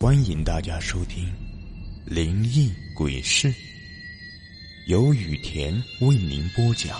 [0.00, 1.26] 欢迎大家收听
[2.04, 3.52] 《灵异鬼事》，
[4.86, 6.96] 由雨田为您播讲。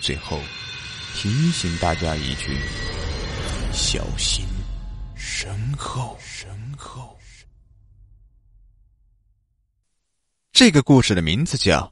[0.00, 0.40] 最后
[1.14, 2.58] 提醒大家一句：
[3.72, 4.44] 小心
[5.14, 7.16] 身后，身后。
[10.50, 11.82] 这个故事的名字叫《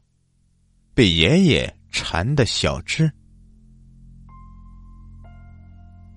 [0.92, 3.04] 被爷爷缠的小智》，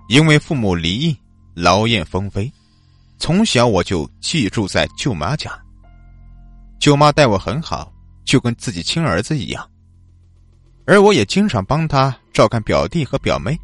[0.09, 1.15] 因为父母离异，
[1.53, 2.51] 劳燕分飞。
[3.17, 5.51] 从小我就寄住在舅妈家，
[6.79, 7.91] 舅妈待我很好，
[8.25, 9.69] 就跟自己亲儿子一样。
[10.85, 13.57] 而我也经常帮她照看表弟和表妹，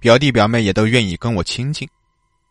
[0.00, 1.86] 表弟表妹也都愿意跟我亲近，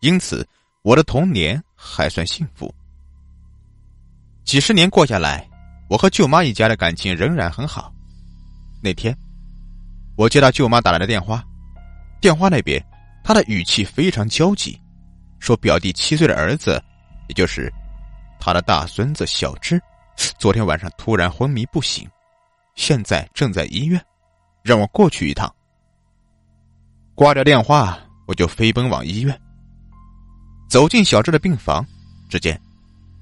[0.02, 0.48] 因此
[0.84, 2.74] 我的童年还算幸福。
[4.44, 5.50] 几十年过下来，
[5.90, 7.92] 我和舅妈一家的感情仍然很好。
[8.82, 9.18] 那天，
[10.18, 11.44] 我接到舅妈打来的电话，
[12.20, 12.86] 电话那边
[13.24, 14.78] 她的语气非常焦急。
[15.44, 16.82] 说表弟七岁的儿子，
[17.28, 17.70] 也就是
[18.40, 19.78] 他的大孙子小智，
[20.38, 22.10] 昨天晚上突然昏迷不醒，
[22.76, 24.02] 现在正在医院，
[24.62, 25.54] 让我过去一趟。
[27.14, 29.38] 挂掉电话，我就飞奔往医院。
[30.70, 31.86] 走进小智的病房，
[32.30, 32.58] 只见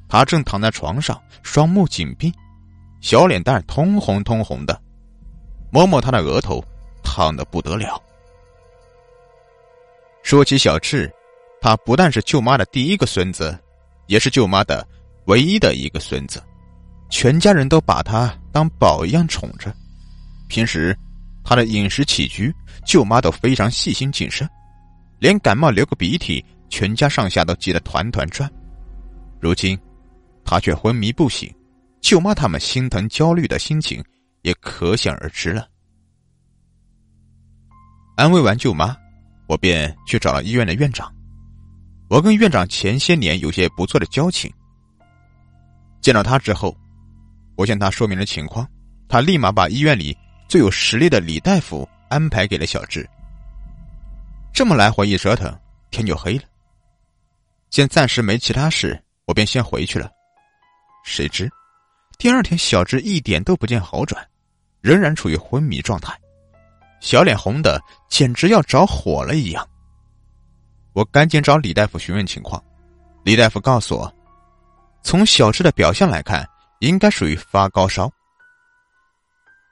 [0.07, 2.31] 他正躺在床上，双目紧闭，
[3.01, 4.79] 小脸蛋通红通红的，
[5.71, 6.63] 摸摸他的额头，
[7.03, 7.99] 烫的不得了。
[10.21, 11.11] 说起小智。
[11.61, 13.55] 他不但是舅妈的第一个孙子，
[14.07, 14.85] 也是舅妈的
[15.25, 16.43] 唯一的一个孙子，
[17.11, 19.71] 全家人都把他当宝一样宠着。
[20.49, 20.97] 平时
[21.43, 22.51] 他的饮食起居，
[22.83, 24.49] 舅妈都非常细心谨慎，
[25.19, 28.51] 连感冒流个鼻涕，全家上下都急得团团转。
[29.39, 29.79] 如今
[30.43, 31.53] 他却昏迷不醒，
[32.01, 34.03] 舅妈他们心疼焦虑的心情
[34.41, 35.67] 也可想而知了。
[38.15, 38.97] 安慰完舅妈，
[39.47, 41.07] 我便去找了医院的院长。
[42.11, 44.51] 我跟院长前些年有些不错的交情。
[46.01, 46.75] 见到他之后，
[47.55, 48.67] 我向他说明了情况，
[49.07, 53.09] 他立马把医院里最有实力的李大夫安排给了小智。
[54.51, 55.57] 这么来回一折腾，
[55.89, 56.43] 天就黑了。
[57.69, 60.11] 见暂时没其他事，我便先回去了。
[61.05, 61.49] 谁知
[62.17, 64.21] 第二天，小智一点都不见好转，
[64.81, 66.13] 仍然处于昏迷状态，
[66.99, 69.65] 小脸红的简直要着火了一样。
[70.93, 72.61] 我赶紧找李大夫询问情况，
[73.23, 74.13] 李大夫告诉我，
[75.03, 76.47] 从小智的表现来看，
[76.79, 78.11] 应该属于发高烧。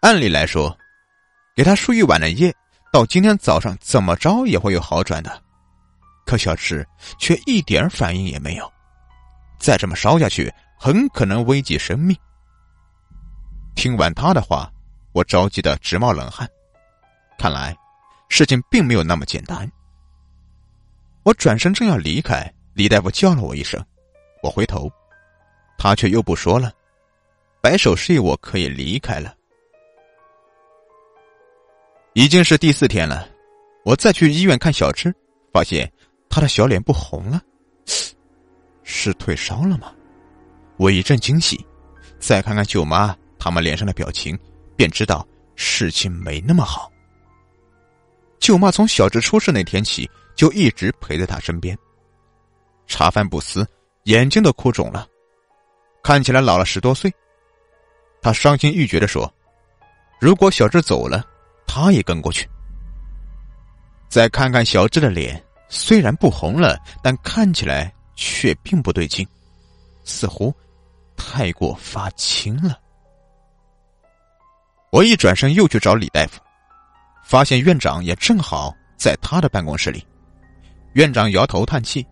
[0.01, 0.75] 按理来说，
[1.55, 2.55] 给他输一晚的液，
[2.91, 5.43] 到今天早上怎么着也会有好转的。
[6.25, 6.87] 可小智
[7.17, 8.71] 却一点反应也没有，
[9.59, 12.15] 再这么烧下去，很可能危及生命。
[13.75, 14.71] 听完他的话，
[15.11, 16.47] 我着急的直冒冷汗，
[17.37, 17.75] 看来
[18.29, 19.69] 事情并没有那么简单。
[21.23, 23.83] 我转身正要离开，李大夫叫了我一声，
[24.41, 24.89] 我回头，
[25.77, 26.71] 他却又不说了，
[27.61, 29.35] 摆手示意我可以离开了。
[32.13, 33.27] 已经是第四天了，
[33.83, 35.13] 我再去医院看小智，
[35.53, 35.91] 发现
[36.29, 37.41] 他的小脸不红了，
[38.83, 39.93] 是退烧了吗？
[40.77, 41.63] 我一阵惊喜，
[42.17, 44.37] 再看看舅妈他们脸上的表情，
[44.75, 46.91] 便知道事情没那么好。
[48.39, 50.09] 舅妈从小智出事那天起。
[50.39, 51.77] 就一直陪在他身边，
[52.87, 53.67] 茶饭不思，
[54.03, 55.05] 眼睛都哭肿了，
[56.01, 57.13] 看起来老了十多岁。
[58.21, 59.29] 他伤心欲绝的说
[60.17, 61.21] ：“如果小智走了，
[61.67, 62.49] 他也跟过去。”
[64.07, 69.27] 再看看小智的脸，虽然不红了，但看起来却并不对劲，
[70.05, 70.55] 似乎
[71.17, 72.79] 太过发青了。
[74.89, 76.39] 我一转身又去找李大夫，
[77.25, 80.07] 发现院长也正好在他的办公室里。
[80.99, 82.05] 院长摇头叹气：“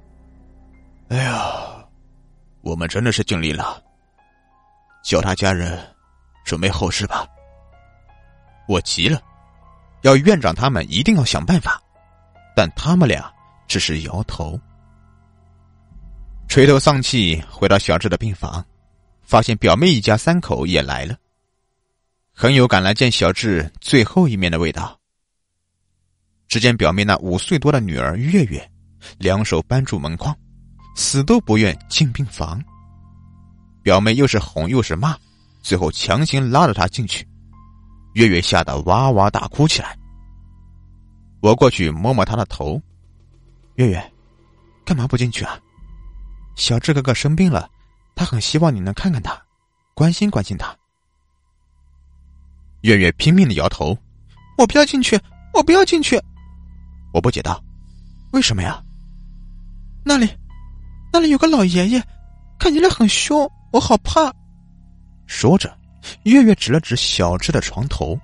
[1.12, 1.86] 哎呀，
[2.62, 3.84] 我们真的是尽力了。
[5.03, 5.78] 叫他家人
[6.46, 7.28] 准备后事吧。”
[8.66, 9.22] 我急了，
[10.03, 11.84] 要院长他们一定要想办法，
[12.56, 13.30] 但他们俩
[13.68, 14.58] 只是摇头，
[16.48, 18.66] 垂头丧气回到小智的病房，
[19.22, 21.18] 发现表妹一家三口也来了，
[22.31, 24.98] 很有赶来见小智最后一面的味道。
[26.48, 28.72] 只见表妹那五岁多的女儿月月，
[29.18, 30.36] 两手扳住门框，
[30.95, 32.63] 死都不愿进病房。
[33.83, 35.15] 表妹又是哄又是骂，
[35.62, 37.27] 最后强行拉着她进去。
[38.13, 39.98] 月月吓得哇哇大哭起来。
[41.42, 42.81] 我过去摸摸她的头，
[43.75, 44.13] 月月，
[44.86, 45.57] 干嘛不进去啊？
[46.56, 47.69] 小智哥哥生病了，
[48.15, 49.39] 他很希望你能看看他，
[49.94, 50.75] 关心关心他。
[52.81, 53.95] 月月拼命的摇头，
[54.57, 55.19] 我不要进去，
[55.53, 56.19] 我不要进去。
[57.13, 57.63] 我不解道
[58.33, 58.83] ：“为什么呀？
[60.07, 60.30] 那里，
[61.12, 62.01] 那里有个老爷爷，
[62.57, 64.33] 看起来很凶，我好怕。
[65.25, 65.77] 说着，
[66.24, 68.18] 月月指了指小智的床头。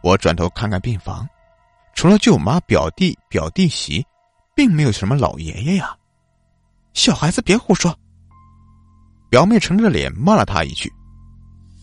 [0.00, 1.28] 我转头看看病房，
[1.92, 4.06] 除了舅妈、表弟、表弟媳，
[4.54, 5.92] 并没有什么老爷爷呀。
[6.94, 7.92] 小孩子别胡说。
[9.28, 10.88] 表妹沉着脸骂了他一句，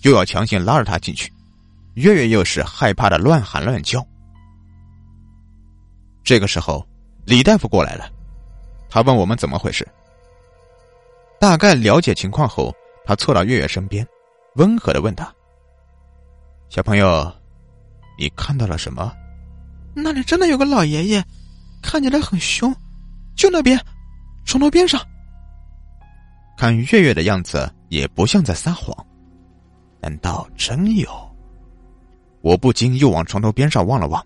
[0.04, 1.30] 又要强行拉着他进去。
[1.96, 4.02] 月月又是害怕的乱喊乱叫。
[6.24, 6.88] 这个时候，
[7.26, 8.10] 李大夫过来了，
[8.94, 9.88] 他问我们怎么回事。
[11.40, 12.72] 大概了解情况后，
[13.04, 14.08] 他凑到月月身边，
[14.54, 15.34] 温和的问他
[16.70, 17.36] ：“小朋友，
[18.20, 19.12] 你看到了什么？”
[19.98, 21.26] 那里真的有个老爷爷，
[21.82, 22.72] 看起来很凶，
[23.36, 23.84] 就那边，
[24.46, 25.02] 床头边上。
[26.56, 28.96] 看月月的样子，也不像在撒谎，
[30.00, 31.10] 难道真有？
[32.42, 34.24] 我不禁又往床头边上望了望，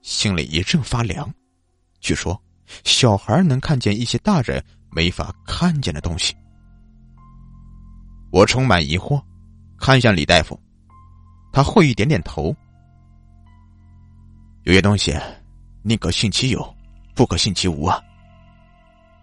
[0.00, 1.30] 心里一阵发凉。
[2.00, 2.40] 据说，
[2.84, 6.34] 小孩能看见一些大人没法看见的东西。
[8.30, 9.22] 我充满疑惑，
[9.78, 10.60] 看向李大夫，
[11.52, 12.54] 他会意点点头。
[14.64, 15.16] 有些东西，
[15.82, 16.76] 宁可信其有，
[17.14, 18.02] 不可信其无啊。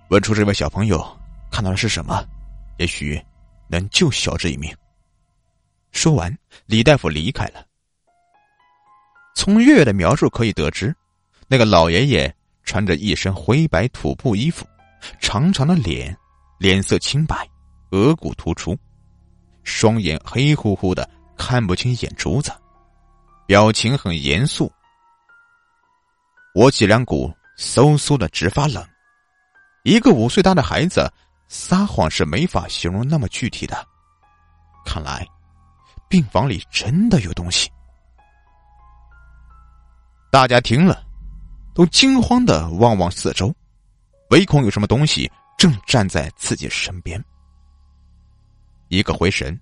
[0.10, 1.06] 问出这位小朋友
[1.52, 2.26] 看到的是什么，
[2.78, 3.22] 也许
[3.68, 4.74] 能救小智一命。
[5.92, 6.36] 说完，
[6.66, 7.66] 李大夫离开了。
[9.36, 10.96] 从月月的描述可以得知，
[11.48, 12.36] 那个老爷爷
[12.74, 14.66] 穿着一身灰白土布衣服，
[15.20, 16.18] 长长的脸，
[16.58, 17.48] 脸色青白，
[17.92, 18.76] 额骨突出，
[19.64, 22.52] 双眼黑乎乎的，看不清眼珠子，
[23.46, 24.74] 表情很严肃。
[26.56, 28.84] 我脊梁骨嗖嗖的直发冷。
[29.84, 31.08] 一个五岁大的孩子
[31.48, 33.88] 撒谎是没法形容那么具体的。
[34.84, 35.24] 看来，
[36.10, 37.70] 病房里真的有东西。
[40.32, 41.06] 大家听了，
[41.74, 43.54] 都惊慌的望望四周，
[44.30, 47.24] 唯恐有什么东西正站在自己身边。
[48.90, 49.60] 一个回神，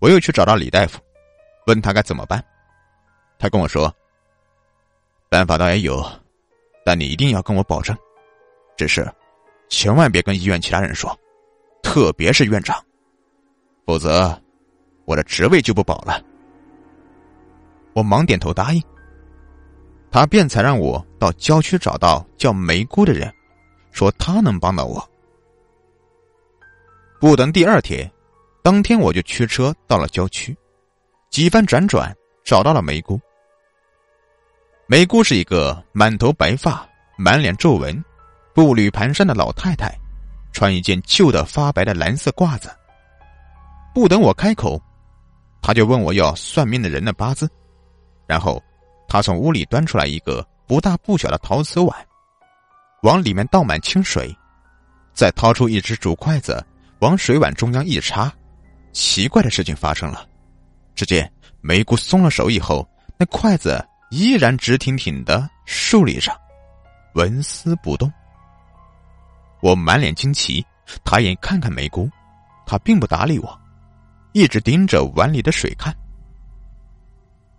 [0.00, 0.98] 我又去找到李大夫，
[1.66, 2.42] 问他该怎么办。
[3.38, 3.94] 他跟我说
[5.28, 6.02] ：“办法倒也有，
[6.84, 7.94] 但你一定要跟我保证，
[8.76, 9.06] 只是
[9.68, 11.14] 千万别跟医院其他人说，
[11.82, 12.82] 特别是院长，
[13.84, 14.40] 否则
[15.04, 16.22] 我的职位就不保了。”
[17.92, 18.82] 我忙点头答应。
[20.14, 23.34] 他便才让我到郊区找到叫梅姑的人，
[23.90, 25.10] 说他能帮到我。
[27.18, 28.08] 不等第二天，
[28.62, 30.56] 当天我就驱车到了郊区，
[31.30, 33.20] 几番辗转找到了梅姑。
[34.86, 38.04] 梅姑是一个满头白发、满脸皱纹、
[38.54, 39.92] 步履蹒跚的老太太，
[40.52, 42.70] 穿一件旧的发白的蓝色褂子。
[43.92, 44.80] 不等我开口，
[45.60, 47.50] 他就问我要算命的人的八字，
[48.28, 48.62] 然后。
[49.14, 51.96] 他从屋里端出来一个不大不小的陶瓷碗，
[53.02, 54.36] 往里面倒满清水，
[55.12, 56.60] 再掏出一只竹筷子，
[56.98, 58.28] 往水碗中央一插。
[58.92, 60.28] 奇怪的事情发生了，
[60.96, 62.84] 只见梅姑松了手以后，
[63.16, 66.36] 那筷子依然直挺挺的竖立着，
[67.12, 68.12] 纹丝不动。
[69.60, 70.66] 我满脸惊奇，
[71.04, 72.10] 抬眼看看梅姑，
[72.66, 73.60] 她并不搭理我，
[74.32, 75.96] 一直盯着碗里的水看。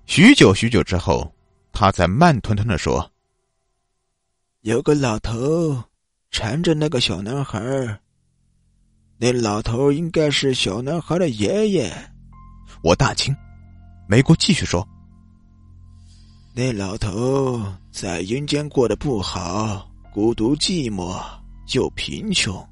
[0.05, 1.33] 许久许久之后。
[1.75, 3.11] 他在慢吞吞的说
[4.63, 5.83] ：“有个老头
[6.31, 7.59] 缠着那个小男孩
[9.17, 11.93] 那老头应该是小男孩的爷爷。”
[12.81, 13.35] 我大惊。
[14.07, 14.87] 梅姑继续说
[16.55, 17.61] ：“那老头
[17.91, 21.21] 在阴间过得不好，孤独寂寞
[21.73, 22.65] 又贫穷。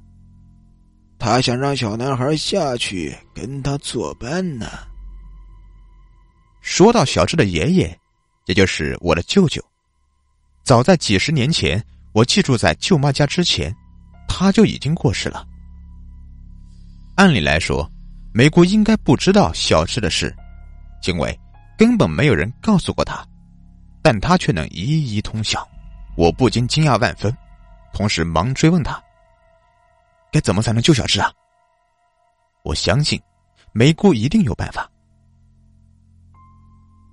[1.18, 4.66] 他想让小男孩下去跟他作伴呢。”
[6.62, 8.00] 说到小智的爷爷。
[8.46, 9.62] 也就是我的舅舅，
[10.62, 11.82] 早在几十年前，
[12.12, 13.74] 我寄住在舅妈家之前，
[14.28, 15.46] 他就已经过世了。
[17.16, 17.90] 按理来说，
[18.34, 20.34] 梅姑应该不知道小智的事，
[21.06, 21.40] 因为
[21.78, 23.26] 根本没有人告诉过他，
[24.02, 25.66] 但他却能一一通晓，
[26.16, 27.34] 我不禁惊讶万分，
[27.94, 29.02] 同时忙追问他：
[30.30, 31.32] 该怎么才能救小智啊？
[32.62, 33.18] 我相信，
[33.72, 34.90] 梅姑一定有办法。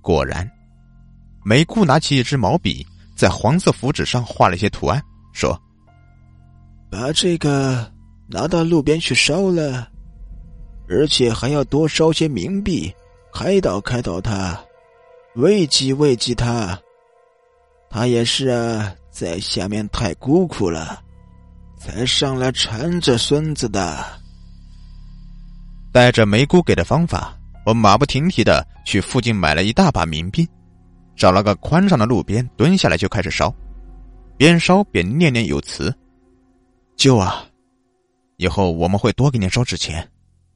[0.02, 0.46] 果然。
[1.44, 5.60] 梅姑拿起一支毛笔，在黄色符纸上画了一些图案，说
[6.88, 7.90] ：“把这个
[8.28, 9.88] 拿到路边去烧了，
[10.88, 12.94] 而且还要多烧些冥币，
[13.32, 14.56] 开导开导他，
[15.34, 16.78] 慰藉慰藉他。
[17.90, 21.02] 他也是啊，在下面太孤苦了，
[21.76, 24.20] 才上来缠着孙子的。”
[25.92, 30.48] 带着梅姑给的方法，我马不停蹄的去附近买了一大把冥币。
[31.16, 33.54] 找了个宽敞的路边，蹲下来就开始烧，
[34.36, 35.94] 边烧边念念有词
[36.96, 37.44] ：“舅啊，
[38.36, 40.08] 以后我们会多给您烧纸钱，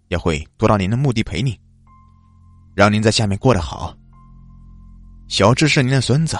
[0.08, 1.56] 也会多到您的墓地陪您，
[2.74, 3.96] 让您在下面过得好。
[5.28, 6.38] 小智是您的孙子，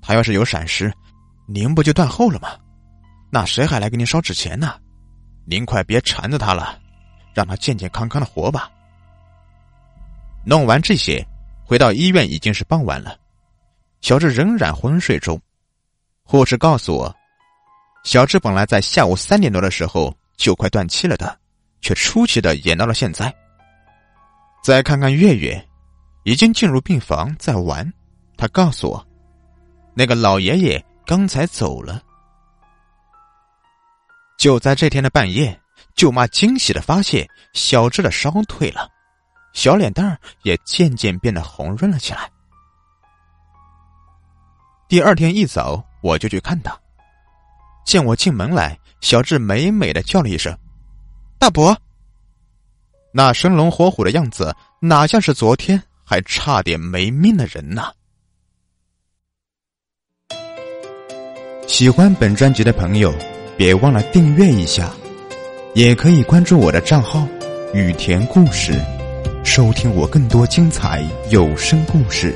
[0.00, 0.92] 他要是有闪失，
[1.46, 2.50] 您不就断后了吗？
[3.30, 4.74] 那谁还来给您烧纸钱呢？
[5.44, 6.78] 您快别缠着他了，
[7.34, 8.70] 让他健健康康的活吧。
[10.46, 11.26] 弄完这些，
[11.68, 13.14] 回到医院已经是傍晚了，
[14.00, 15.38] 小智仍然昏睡中。
[16.22, 17.14] 护士告诉我，
[18.04, 21.38] 小智本来在下午三点多的时候就快断气了的，
[21.82, 23.30] 却出奇的演到了现在。
[24.64, 25.62] 再看看月月，
[26.24, 27.92] 已经进入病房在玩。
[28.38, 29.06] 他告诉我，
[29.92, 32.02] 那个老爷爷刚才走了。
[34.38, 35.60] 就在这天的半夜，
[35.94, 38.88] 舅妈惊喜的发现小智的烧退了，
[39.58, 42.30] 小脸蛋也渐渐变得红润了起来。
[44.88, 45.84] 第二天一早。
[46.00, 46.78] 我就去看他，
[47.84, 50.56] 见我进门来，小智美美的叫了一声
[51.40, 51.76] ：“大伯。”
[53.12, 57.92] 那生龙活虎的样子，哪像是昨天还差点没命的人呢？
[61.66, 63.12] 喜欢本专辑的朋友，
[63.56, 64.92] 别忘了订阅一下，
[65.74, 67.26] 也可以关注我的账号
[67.74, 68.80] “雨田故事”，
[69.44, 72.34] 收听我更多精彩有声故事。